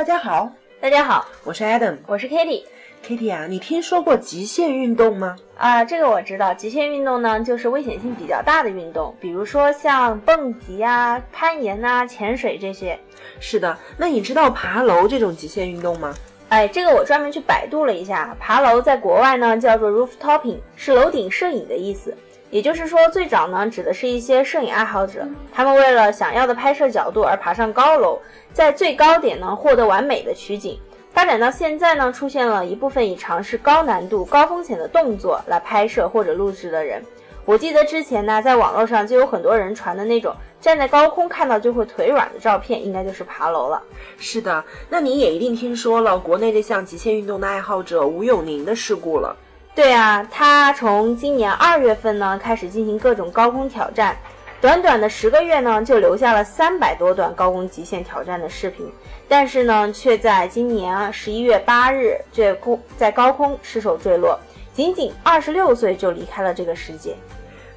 [0.00, 0.50] 大家好，
[0.80, 2.64] 大家好，我是 Adam，我是 Kitty。
[3.06, 5.36] Kitty 啊，你听说过极限运动吗？
[5.58, 6.54] 啊，这个我知道。
[6.54, 12.98] 极限运动呢，就是危险性比较大的运动，比如说像蹦极啊、攀岩啊、潜水这些。
[13.40, 16.14] 是的，那你知道爬楼这种极限运动吗？
[16.48, 22.16] 哎，这个我专门去百度了一下，爬楼在国外呢叫做 rooftoping，是楼顶摄影的意思。
[22.50, 28.18] 也就是说，最早呢指的是一些摄影爱好者，他们为了想要的拍摄角度而爬上高楼，
[28.52, 30.78] 在最高点呢获得完美的取景。
[31.12, 37.00] 发展到现在呢，出现了一部分以尝试高难度、高风险的动作来拍摄或者录制的人。
[37.44, 43.82] 我记得之前呢，在网络上就有很多人传的那种站在高空看到就会腿软的照片，应该就是爬楼了。
[44.18, 49.36] 是的，那你也一定听说了国内这项极限运动的爱好者吴永宁的事故了。
[49.80, 54.14] 对啊，他从今年二月份呢开始进行各种高空挑战，
[54.60, 58.92] 短短的十个月呢就留下了三百多段高空极限挑战的视频，
[59.26, 64.38] 但是呢却在今年十一月八日坠空在高空失手坠落，
[64.74, 67.16] 仅仅二十六岁就离开了这个世界。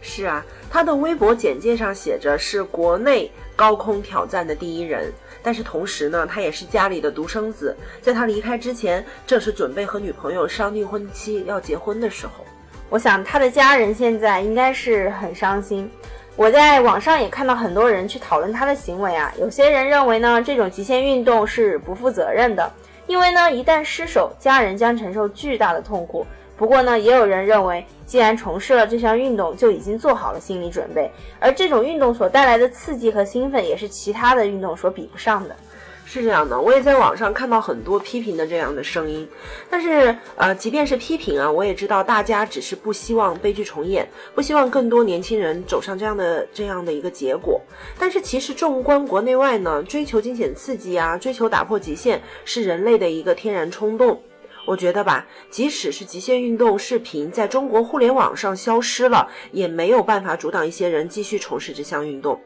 [0.00, 5.12] 是啊，他的微博简介上写着是国内高空挑战的第一人。
[5.42, 12.44] 但是同时呢，他也是家里的独生子，在他离开之前，正是准备和女朋友商定婚期要结婚的时候。
[12.88, 15.90] 我想他的家人现在应该是很伤心。
[16.36, 22.72] 我在网上也看到很多人去讨论他的行为啊，有些人认为呢，这种极限运动是不负责任的，
[23.06, 26.26] 因为呢，一旦失手，家人将承受巨大的痛苦。
[26.56, 31.10] 不过呢，也有人认为，既然从事了这项运动，就已经做好了心理准备。
[31.40, 35.56] 而这种运动所带来的刺激和兴奋，也是其他的运动所比不上的。
[36.04, 39.26] 是这样的，我也在网上看到很多批评的这样的声音。
[39.70, 47.58] 但是，呃，即便是批评啊，我也知道大家只是不希望悲剧重演，不希望更多年轻人走上这样的这样的一个结果。
[47.98, 54.20] 但是，其实纵观国内外呢，追求惊险刺激啊，追求打破极限，是人类的一个天然冲动。
[54.64, 62.40] 我觉得吧，即使是极限运动视频在中国互联网上消失了，也没有办法阻挡一些人继续从事这项运动。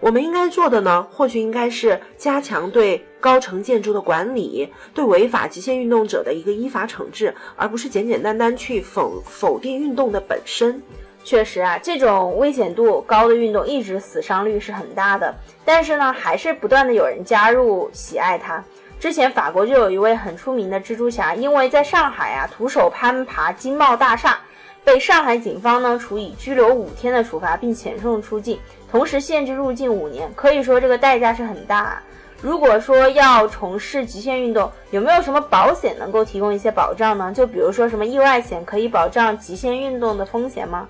[0.00, 10.82] 我们应该做的呢，或许应该是加强对高层建筑的管理，对违法极限运动者的一个依法惩治，而不是简简单单去否否定运动的本身。
[11.22, 15.34] 确实啊，这种危险度高的运动一直死伤率是很大的，
[15.66, 18.64] 但是呢，还是不断的有人加入喜爱它。
[19.00, 24.38] 之前法国就有一位很出名的蜘蛛侠，因为在上海啊徒手攀爬金茂大厦，
[24.84, 28.60] 被上海警方呢处以拘留五天的处罚，并遣送出境，
[28.92, 30.30] 同时限制入境五年。
[30.36, 32.02] 可以说这个代价是很大啊。
[32.42, 37.32] 如果说要从事极限运动，有没有什么保险能够提供一些保障呢？
[37.34, 40.86] 就比如说什么意外险可以保障极限运动的风险吗？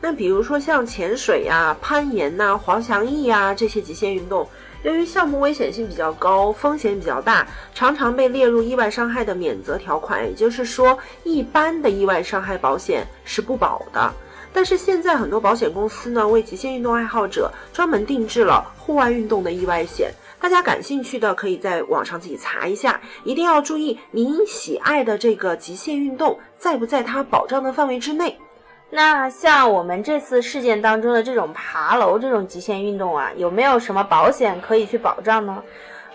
[0.00, 4.46] 那比如说像潜水呀、攀岩呐、滑翔翼呀这些极限运动。
[4.82, 10.24] 由于项目危险性比较高，风险比较大，常常被列入意外伤害的免责条款。
[10.24, 14.12] 也就是说，一般的意外伤害保险是不保的。
[14.52, 20.12] 但是现在很多保险公司呢，为极限运动爱好者专门定制了户外运动的意外险。
[20.40, 28.38] 大家感兴趣的可以在网上自己查一下，一定要注意您喜爱的这个极限运动在不在它保障的范围之内。
[28.90, 35.62] 那像我们这次事件当中的这种爬楼这种极限运动啊，有没有什么保险可以去保障呢？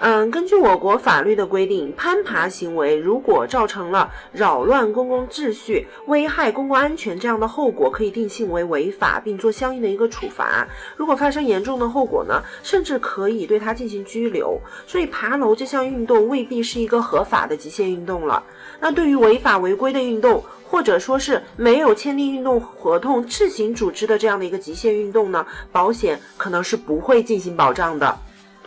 [0.05, 10.67] 嗯，根据我国法律的规定，攀爬行为如果造成了扰乱公共秩序、危害公共安全这样的后果，可以定性为违法，并做相应的一个处罚。
[10.97, 14.59] 如果发生严重的后果呢，甚至可以对他进行拘留。
[14.85, 18.43] 所以，爬楼这项运动未必是一个合法的极限运动了。
[18.81, 28.13] 那对于违法违规的运动，或者说是没有签订运动合同自行组织的这样的一个极限运动呢，保险可能是不会进行保障的。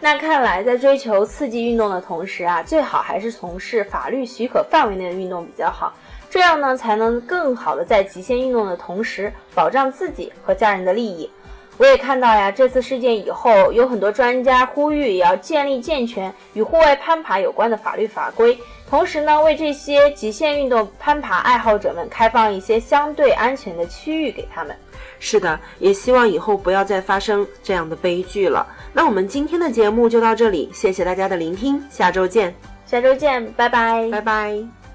[0.06, 5.92] 那看来，在追求刺激运动的同时啊，最好还是从事法律许可范围内的运动比较好，
[6.30, 11.28] 这样呢，才能更好的在极限运动的同时保障自己和家人的利益。
[11.78, 18.58] 我也看到呀，这次事件以后，有很多专家呼吁也要建立健全与户外攀爬有关的法律法规，
[18.88, 24.74] 同时呢，为这些极限运动攀爬爱好者们开放一些相对安全的区域给他们。
[25.18, 28.66] 是的，也希望以后不要再发生这样的悲剧了。
[28.92, 32.54] 那我们今天的节目就到这里，谢谢大家的聆听，下周见，
[32.86, 34.85] 下周见，拜拜，拜拜。